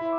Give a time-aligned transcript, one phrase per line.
[0.00, 0.14] Hello,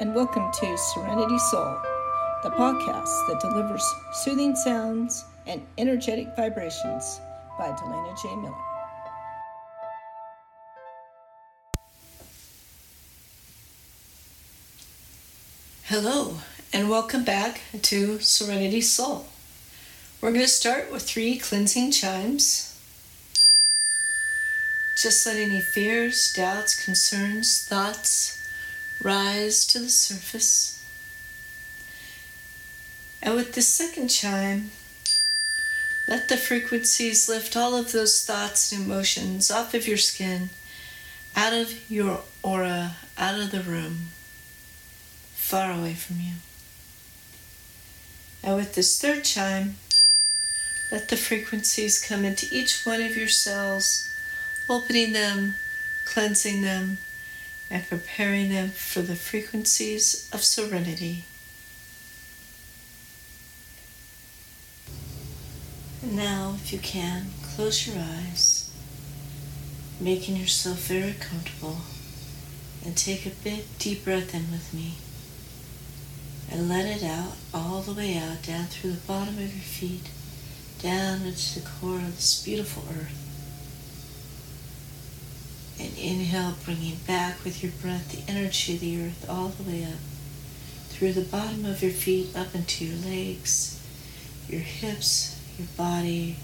[0.00, 1.80] and welcome to Serenity Soul,
[2.42, 7.20] the podcast that delivers soothing sounds and energetic vibrations
[7.56, 8.34] by Delana J.
[8.34, 8.54] Miller.
[15.84, 16.36] Hello,
[16.74, 19.26] and welcome back to Serenity Soul.
[20.20, 22.76] We're going to start with three cleansing chimes.
[24.96, 28.44] Just let any fears, doubts, concerns, thoughts
[29.00, 30.84] rise to the surface.
[33.22, 34.72] And with the second chime,
[36.08, 40.50] let the frequencies lift all of those thoughts and emotions off of your skin,
[41.36, 44.08] out of your aura, out of the room,
[45.36, 46.32] far away from you.
[48.44, 49.76] And with this third chime,
[50.92, 54.14] let the frequencies come into each one of your cells,
[54.68, 55.54] opening them,
[56.04, 56.98] cleansing them,
[57.70, 61.24] and preparing them for the frequencies of serenity.
[66.02, 68.70] And now, if you can, close your eyes,
[69.98, 71.78] making yourself very comfortable,
[72.84, 74.96] and take a big deep breath in with me.
[76.50, 80.08] And let it out all the way out, down through the bottom of your feet,
[80.80, 83.20] down into the core of this beautiful earth.
[85.80, 89.84] And inhale, bringing back with your breath the energy of the earth all the way
[89.84, 89.98] up
[90.94, 93.80] through the bottom of your feet, up into your legs,
[94.48, 96.36] your hips, your body,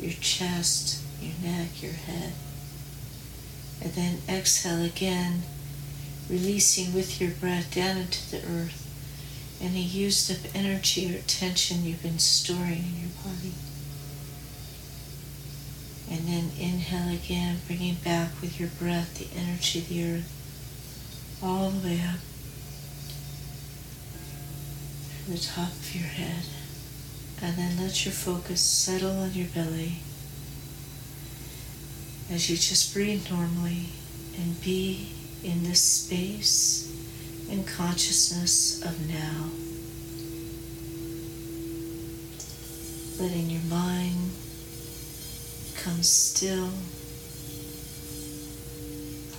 [0.00, 2.32] your chest, your neck, your head.
[3.80, 5.42] And then exhale again,
[6.28, 8.87] releasing with your breath down into the earth
[9.60, 13.54] any used up energy or tension you've been storing in your body.
[16.10, 21.70] And then inhale again, bringing back with your breath the energy of the earth all
[21.70, 22.20] the way up
[25.24, 26.44] from the top of your head.
[27.42, 29.98] And then let your focus settle on your belly
[32.30, 33.86] as you just breathe normally
[34.36, 35.12] and be
[35.42, 36.87] in this space
[37.50, 39.50] and consciousness of now.
[43.20, 44.30] Letting your mind
[45.82, 46.70] Come still,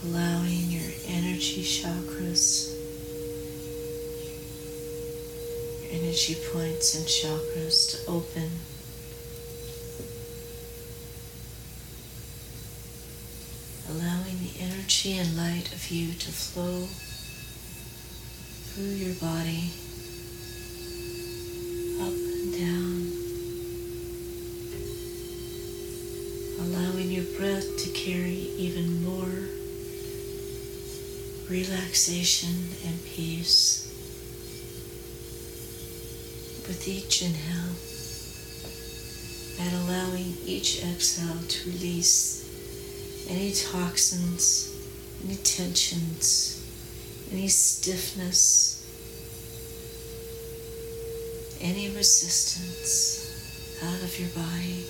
[0.04, 2.74] allowing your energy chakras,
[5.84, 8.50] your energy points and chakras to open.
[13.90, 16.88] Allowing the energy and light of you to flow
[18.74, 19.72] through your body,
[22.02, 23.20] up and down.
[26.62, 29.48] allowing your breath to carry even more
[31.50, 32.54] relaxation
[32.86, 33.88] and peace
[36.68, 37.76] with each inhale
[39.60, 42.46] and allowing each exhale to release
[43.30, 44.76] any toxins,
[45.26, 46.59] any tensions,
[47.32, 48.84] any stiffness,
[51.62, 54.84] any resistance out of your body.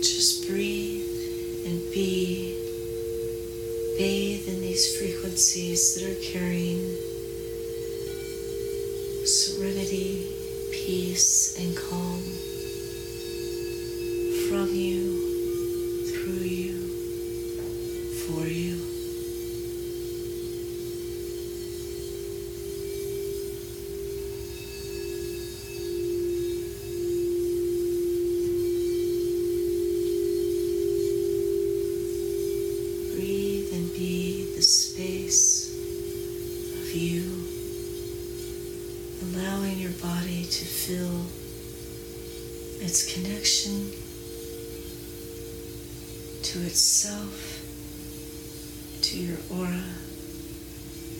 [0.00, 2.54] Just breathe and be,
[3.98, 6.96] bathe in these frequencies that are carrying
[9.26, 10.26] serenity,
[10.72, 12.47] peace, and calm
[46.48, 47.60] to itself,
[49.02, 49.84] to your aura,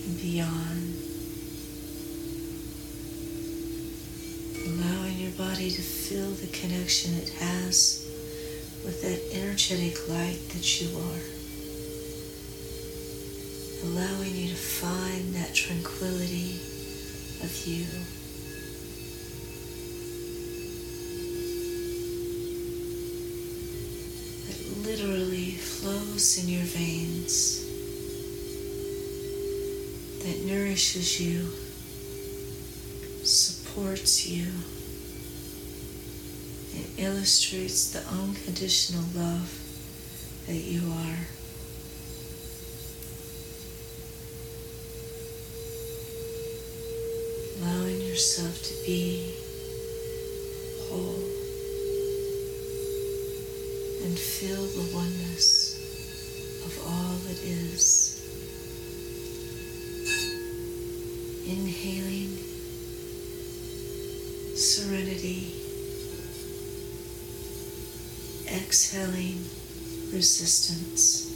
[0.05, 0.95] and beyond.
[4.65, 8.09] Allowing your body to feel the connection it has
[8.83, 11.21] with that energetic light that you are.
[13.85, 16.55] Allowing you to find that tranquility
[17.43, 17.85] of you.
[25.79, 27.63] Flows in your veins,
[30.19, 31.47] that nourishes you,
[33.23, 34.51] supports you,
[36.75, 39.49] and illustrates the unconditional love
[40.47, 41.23] that you are.
[47.61, 49.33] Allowing yourself to be
[50.89, 51.23] whole
[54.03, 55.48] and feel the oneness
[57.29, 58.15] that is.
[61.45, 62.37] Inhaling
[64.55, 65.53] serenity,
[68.47, 69.37] exhaling
[70.11, 71.28] resistance.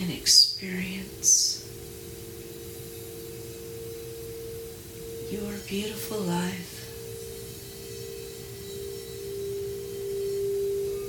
[0.00, 1.62] And experience
[5.30, 6.76] your beautiful life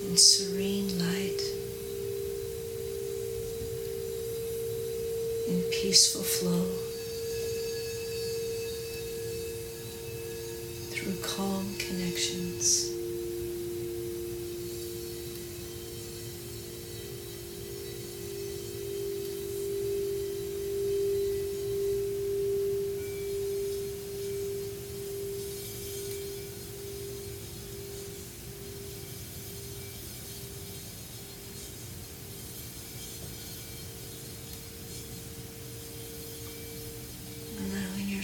[0.10, 1.42] in serene light,
[5.48, 6.66] in peaceful flow,
[10.92, 12.97] through calm connections.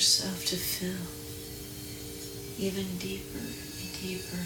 [0.04, 1.00] Yourself to fill
[2.60, 4.44] even deeper and deeper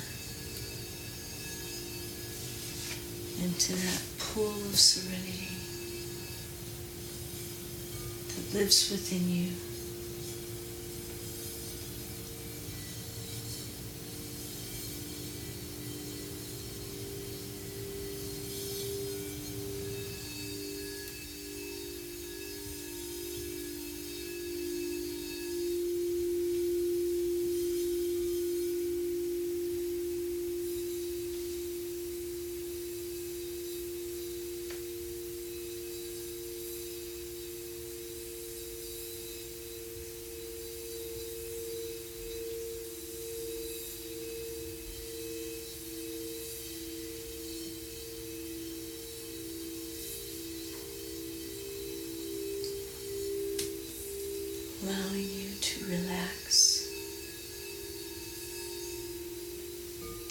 [3.41, 5.57] into that pool of serenity
[8.27, 9.76] that lives within you.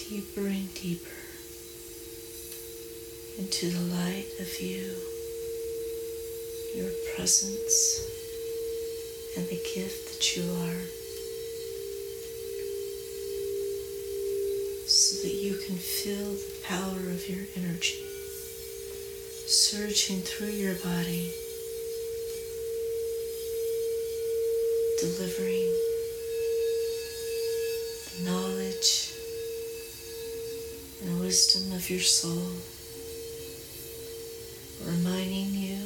[0.08, 1.10] Deeper and deeper
[3.38, 4.92] into the light of you,
[6.74, 8.10] your presence,
[9.36, 10.82] and the gift that you are,
[14.86, 18.02] so that you can feel the power of your energy
[19.46, 21.32] surging through your body.
[24.98, 25.65] delivering
[31.90, 32.50] your soul,
[34.84, 35.78] reminding you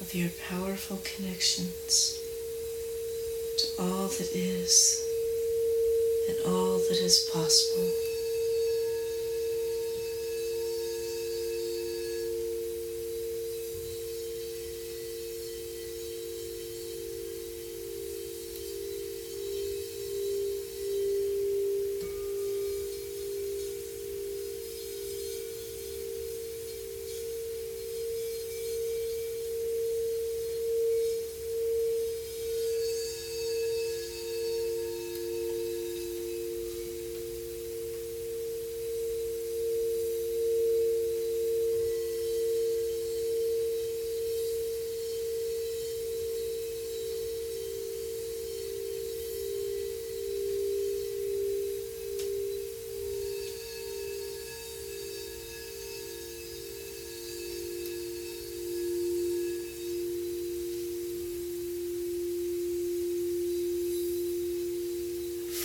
[0.00, 2.18] of your powerful connections
[3.58, 5.02] to all that is
[6.28, 7.90] and all that is possible.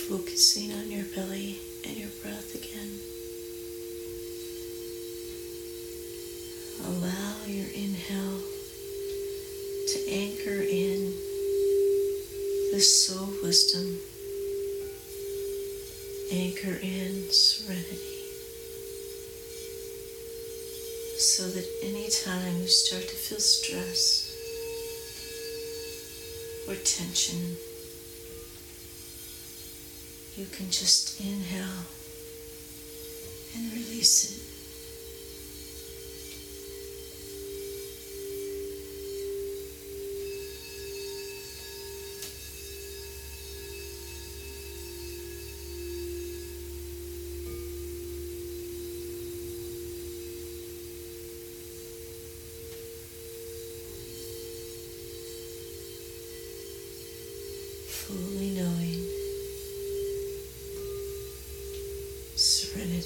[0.08, 3.00] Focusing on your belly and your breath again.
[7.46, 8.40] Allow your inhale
[9.88, 11.12] to anchor in
[12.72, 13.98] the soul wisdom,
[16.32, 18.24] anchor in serenity,
[21.18, 24.32] so that anytime you start to feel stress
[26.66, 27.56] or tension,
[30.36, 31.86] you can just inhale
[33.54, 34.55] and release it.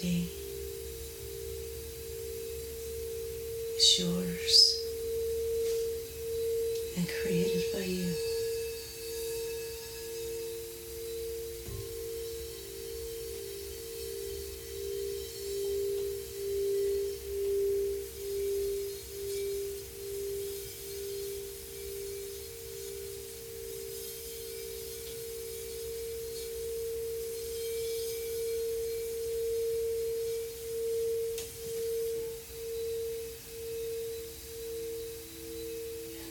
[0.03, 0.25] Is
[3.99, 4.77] yours
[6.97, 8.30] and created by you.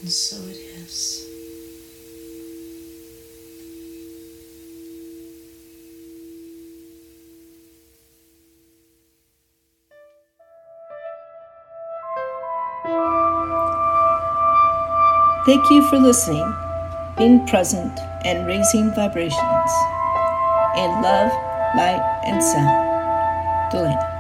[0.02, 1.26] And so it is.
[15.46, 16.54] Thank you for listening,
[17.18, 19.72] being present, and raising vibrations
[20.78, 21.32] in love,
[21.76, 23.72] light, and sound.
[23.74, 24.19] Delana.